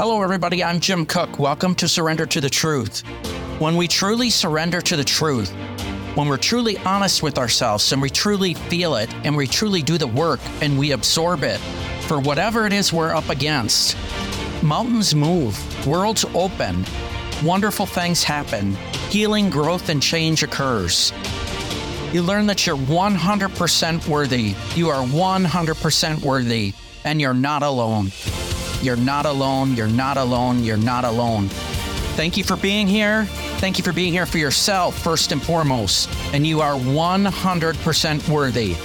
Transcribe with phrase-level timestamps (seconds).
[0.00, 0.64] Hello, everybody.
[0.64, 1.38] I'm Jim Cook.
[1.38, 3.00] Welcome to Surrender to the Truth.
[3.60, 5.50] When we truly surrender to the truth,
[6.14, 9.98] when we're truly honest with ourselves and we truly feel it and we truly do
[9.98, 11.58] the work and we absorb it
[12.08, 13.94] for whatever it is we're up against,
[14.62, 16.82] mountains move, worlds open,
[17.44, 18.76] wonderful things happen,
[19.10, 21.12] healing, growth, and change occurs.
[22.10, 24.54] You learn that you're 100% worthy.
[24.74, 26.72] You are 100% worthy,
[27.04, 28.12] and you're not alone.
[28.82, 29.74] You're not alone.
[29.76, 30.64] You're not alone.
[30.64, 31.48] You're not alone.
[32.16, 33.26] Thank you for being here.
[33.60, 36.08] Thank you for being here for yourself, first and foremost.
[36.32, 38.76] And you are 100% worthy.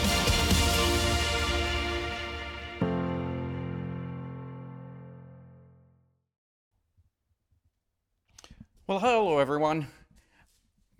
[8.87, 9.87] Well, hello, everyone.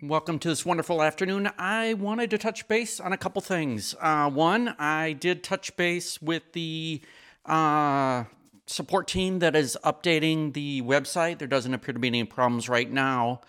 [0.02, 1.50] Welcome to this wonderful afternoon.
[1.56, 3.94] I wanted to touch base on a couple things.
[4.00, 7.00] Uh, one, I did touch base with the
[7.46, 8.24] uh,
[8.66, 11.38] support team that is updating the website.
[11.38, 13.40] There doesn't appear to be any problems right now.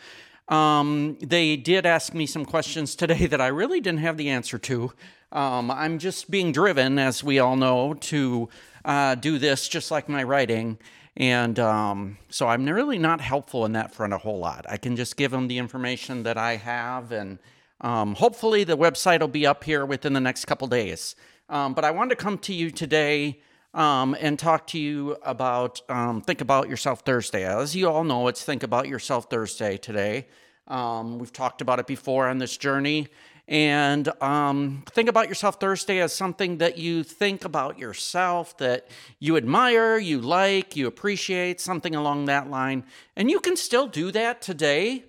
[0.47, 4.57] Um, they did ask me some questions today that I really didn't have the answer
[4.59, 4.93] to.
[5.31, 8.47] Um, I'm just being driven, as we all know, to
[8.85, 10.77] uh, do this just like my writing.
[11.17, 14.65] And um, so I'm really not helpful in that front a whole lot.
[14.69, 17.39] I can just give them the information that I have, and
[17.81, 21.15] um, hopefully the website will be up here within the next couple days.
[21.49, 23.39] Um, but I wanted to come to you today
[23.73, 27.45] um, and talk to you about um, Think About Yourself Thursday.
[27.45, 30.27] As you all know, it's Think About Yourself Thursday today.
[30.67, 33.07] Um, we've talked about it before on this journey.
[33.47, 39.38] And um, think about yourself Thursday as something that you think about yourself, that you
[39.38, 42.83] admire, you like, you appreciate, something along that line.
[43.15, 45.05] And you can still do that today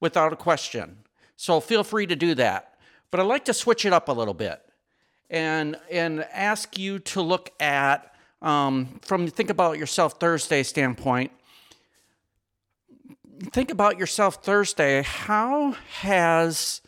[0.00, 0.98] without a question.
[1.36, 2.78] So feel free to do that.
[3.10, 4.62] But I'd like to switch it up a little bit
[5.32, 11.32] and, and ask you to look at, um, from think about yourself Thursday standpoint,
[13.50, 15.02] think about yourself Thursday.
[15.02, 16.82] How has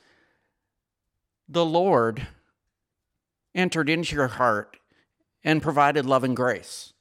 [1.48, 2.26] the Lord
[3.54, 4.76] entered into your heart
[5.44, 6.92] and provided love and grace.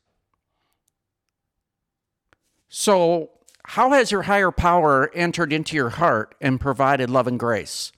[2.70, 3.30] So,
[3.66, 7.92] how has your higher power entered into your heart and provided love and grace?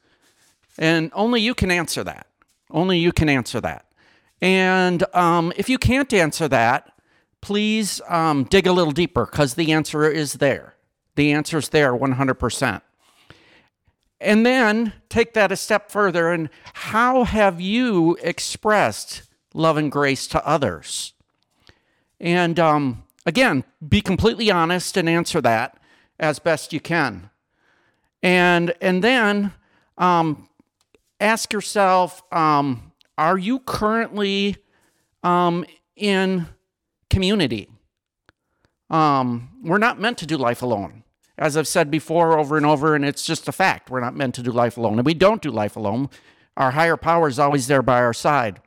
[0.78, 2.28] And only you can answer that.
[2.76, 3.86] Only you can answer that.
[4.42, 6.92] And um, if you can't answer that,
[7.40, 10.76] please um, dig a little deeper because the answer is there.
[11.16, 12.82] The answer is there 100%.
[14.20, 20.28] And then take that a step further and how have you expressed love and grace
[20.28, 21.14] to others?
[22.20, 25.78] And um, again, be completely honest and answer that
[26.20, 27.30] as best you can.
[28.22, 29.54] And, and then
[29.98, 30.50] um,
[31.20, 34.58] ask yourself um, are you currently
[35.24, 35.66] um,
[35.96, 36.48] in
[37.10, 37.70] community?
[38.90, 41.04] Um, we're not meant to do life alone
[41.38, 43.90] as I've said before over and over, and it's just a fact.
[43.90, 46.10] We're not meant to do life alone, and we don't do life alone.
[46.56, 48.62] Our higher power is always there by our side.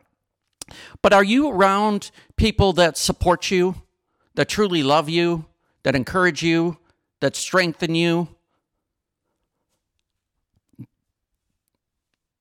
[1.01, 3.77] But are you around people that support you,
[4.35, 5.47] that truly love you,
[5.83, 6.77] that encourage you,
[7.21, 8.29] that strengthen you,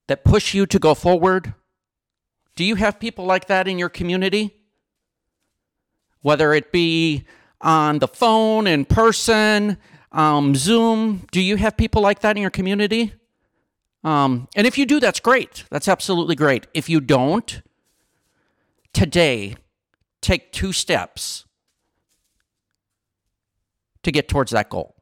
[0.07, 1.53] that push you to go forward?
[2.55, 4.55] Do you have people like that in your community?
[6.21, 7.25] Whether it be
[7.61, 9.77] on the phone, in person,
[10.11, 11.27] um, Zoom.
[11.31, 13.13] Do you have people like that in your community?
[14.03, 15.65] Um, and if you do, that's great.
[15.69, 16.67] That's absolutely great.
[16.73, 17.61] If you don't,
[18.93, 19.55] today,
[20.21, 21.45] take two steps
[24.03, 24.96] to get towards that goal.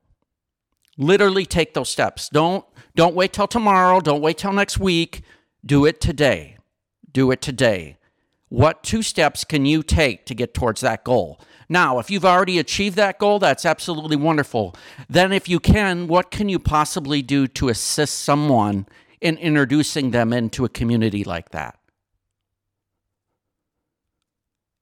[0.98, 2.30] Literally take those steps.
[2.30, 5.22] Don't don't wait till tomorrow, don't wait till next week.
[5.66, 6.58] Do it today.
[7.12, 7.98] Do it today.
[8.50, 11.42] What two steps can you take to get towards that goal?
[11.68, 14.76] Now, if you've already achieved that goal, that's absolutely wonderful.
[15.10, 18.86] Then, if you can, what can you possibly do to assist someone
[19.20, 21.80] in introducing them into a community like that?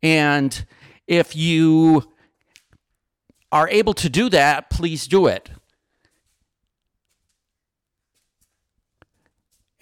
[0.01, 0.65] And
[1.07, 2.11] if you
[3.51, 5.49] are able to do that, please do it.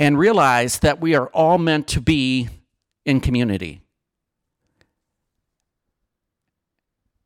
[0.02, 2.50] And realize that we are all meant to be
[3.06, 3.84] in community.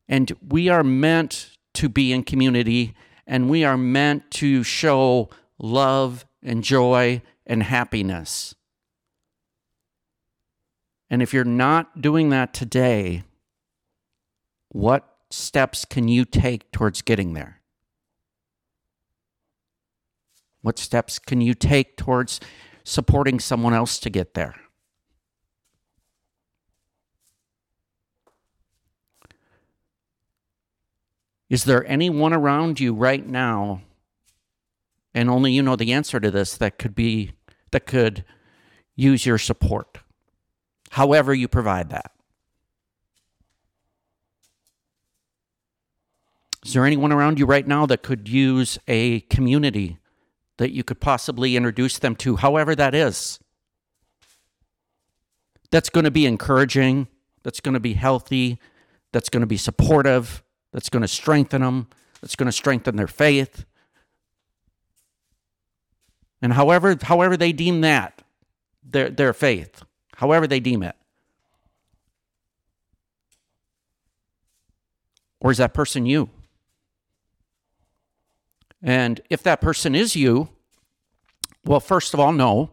[0.06, 2.94] And we are meant to be in community
[3.26, 8.54] and we are meant to show love and joy and happiness.
[11.08, 13.24] And if you're not doing that today,
[14.68, 17.55] what steps can you take towards getting there?
[20.66, 22.40] What steps can you take towards
[22.82, 24.56] supporting someone else to get there?
[31.48, 33.82] Is there anyone around you right now,
[35.14, 37.34] and only you know the answer to this, that could be
[37.70, 38.24] that could
[38.96, 39.98] use your support?
[40.90, 42.10] However, you provide that.
[46.64, 49.98] Is there anyone around you right now that could use a community
[50.58, 53.38] that you could possibly introduce them to, however that is?
[55.70, 57.08] That's going to be encouraging,
[57.42, 58.58] that's going to be healthy,
[59.12, 60.42] that's going to be supportive,
[60.72, 61.88] that's going to strengthen them,
[62.20, 63.64] that's going to strengthen their faith.
[66.40, 68.22] And however, however they deem that,
[68.84, 69.82] their, their faith,
[70.16, 70.94] however they deem it.
[75.40, 76.30] Or is that person you?
[78.86, 80.48] And if that person is you,
[81.64, 82.70] well, first of all, know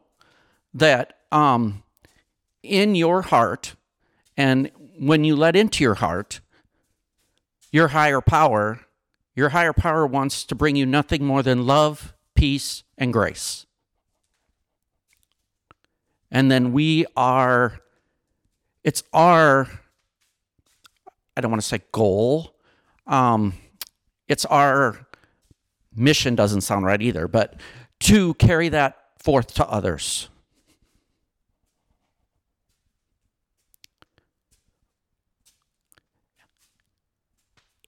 [0.76, 1.82] that um,
[2.62, 3.74] in your heart,
[4.38, 4.70] and
[5.00, 6.40] when you let into your heart,
[7.72, 8.82] your higher power,
[9.36, 13.66] your higher power wants to bring you nothing more than love, peace, and grace.
[16.30, 17.80] And then we are,
[18.84, 19.68] it's our,
[21.36, 22.56] I don't want to say goal,
[23.08, 23.54] um,
[24.28, 25.08] it's our
[25.96, 27.56] mission doesn't sound right either, but
[28.02, 30.30] to carry that forth to others.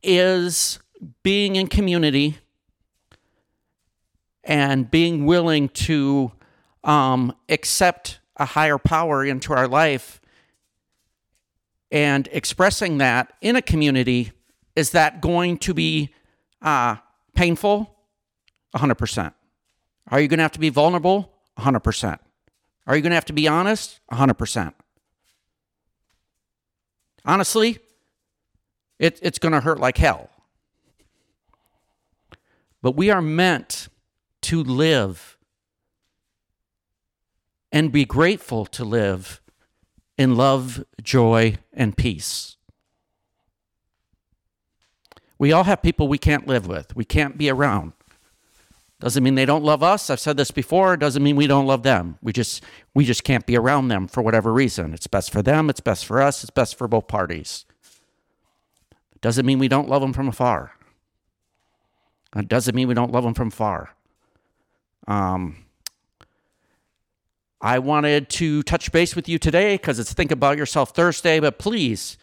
[0.02, 0.80] Is
[1.24, 2.38] being in community
[4.44, 6.32] and being willing to
[6.84, 10.22] um, accept a higher power into our life
[11.92, 14.32] and expressing that in a community,
[14.76, 16.14] is that going to be
[16.62, 16.98] uh,
[17.36, 17.95] painful?
[18.76, 19.34] 100%.
[20.10, 21.32] Are you going to have to be vulnerable?
[21.58, 22.20] 100%.
[22.88, 24.00] Are you going to have to be honest?
[24.12, 24.74] 100%.
[27.26, 27.80] Honestly,
[29.00, 30.30] it, it's going to hurt like hell.
[32.82, 33.88] But we are meant
[34.44, 35.38] to live
[37.72, 39.42] and be grateful to live
[40.18, 42.58] in love, joy, and peace.
[45.38, 47.94] We all have people we can't live with, we can't be around.
[49.00, 50.10] Doesn't mean they don't love us.
[50.10, 50.96] I've said this before.
[50.96, 52.18] Doesn't mean we don't love them.
[52.22, 52.64] We just
[52.94, 54.94] we just can't be around them for whatever reason.
[54.94, 55.70] It's best for them.
[55.70, 56.44] It's best for us.
[56.44, 57.66] It's best for both parties.
[59.22, 60.72] Doesn't mean we don't love them from afar.
[62.36, 63.96] It doesn't mean we don't love them from far.
[65.08, 65.66] Um,
[67.62, 71.58] I wanted to touch base with you today because it's Think About Yourself Thursday, but
[71.58, 72.18] please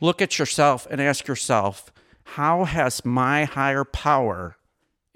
[0.00, 1.90] look at yourself and ask yourself
[2.24, 4.56] how has my higher power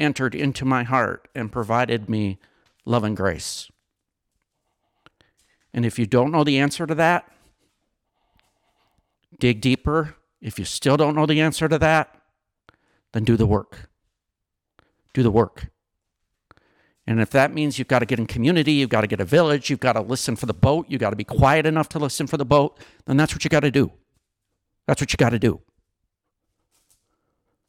[0.00, 2.38] entered into my heart and provided me
[2.84, 3.70] love and grace?
[5.72, 7.30] And if you don't know the answer to that,
[9.38, 10.16] dig deeper.
[10.40, 12.16] If you still don't know the answer to that,
[13.12, 13.88] then do the work.
[15.12, 15.68] Do the work.
[17.06, 19.24] And if that means you've got to get in community, you've got to get a
[19.24, 21.98] village, you've got to listen for the boat, you've got to be quiet enough to
[21.98, 23.90] listen for the boat, then that's what you got to do.
[24.86, 25.60] That's what you got to do.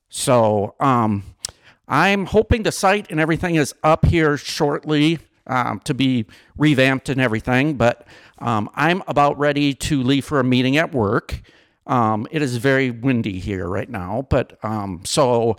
[0.09, 1.23] So, um,
[1.91, 6.25] I'm hoping the site and everything is up here shortly um, to be
[6.57, 8.07] revamped and everything, but
[8.39, 11.41] um, I'm about ready to leave for a meeting at work.
[11.85, 15.57] Um, it is very windy here right now, but um, so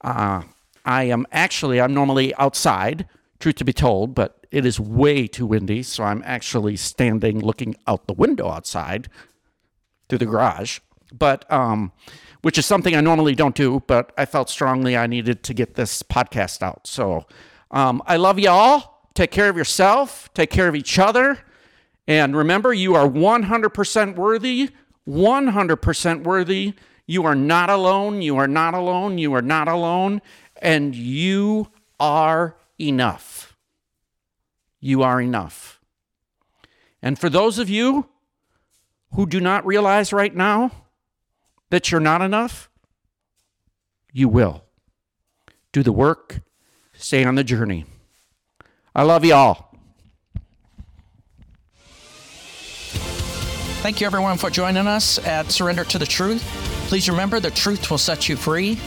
[0.00, 0.44] uh,
[0.86, 3.06] I am actually, I'm normally outside,
[3.38, 7.76] truth to be told, but it is way too windy, so I'm actually standing looking
[7.86, 9.10] out the window outside
[10.08, 10.78] through the garage.
[11.12, 11.92] But um,
[12.44, 15.76] which is something I normally don't do, but I felt strongly I needed to get
[15.76, 16.86] this podcast out.
[16.86, 17.24] So
[17.70, 18.98] um, I love y'all.
[19.14, 21.38] Take care of yourself, take care of each other.
[22.06, 24.68] And remember, you are 100% worthy,
[25.08, 26.74] 100% worthy.
[27.06, 28.20] You are not alone.
[28.20, 29.16] You are not alone.
[29.16, 30.20] You are not alone.
[30.60, 33.56] And you are enough.
[34.80, 35.80] You are enough.
[37.00, 38.10] And for those of you
[39.14, 40.83] who do not realize right now,
[41.74, 42.70] that you're not enough?
[44.12, 44.62] You will.
[45.72, 46.40] Do the work,
[46.92, 47.84] stay on the journey.
[48.94, 49.76] I love you all.
[53.82, 56.44] Thank you, everyone, for joining us at Surrender to the Truth.
[56.86, 58.78] Please remember the truth will set you free.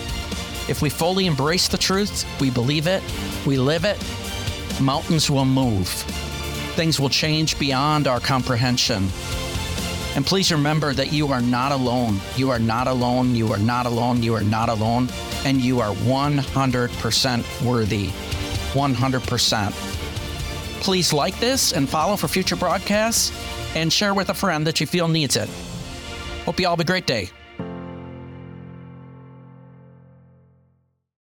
[0.69, 3.03] If we fully embrace the truth, we believe it,
[3.45, 4.01] we live it,
[4.79, 5.89] mountains will move.
[6.77, 9.09] Things will change beyond our comprehension.
[10.17, 12.19] And please remember that you are not alone.
[12.35, 13.35] You are not alone.
[13.35, 14.23] You are not alone.
[14.23, 15.09] You are not alone.
[15.45, 18.07] And you are 100% worthy.
[18.07, 19.71] 100%.
[20.81, 23.31] Please like this and follow for future broadcasts
[23.75, 25.49] and share with a friend that you feel needs it.
[26.45, 27.29] Hope you all have a great day.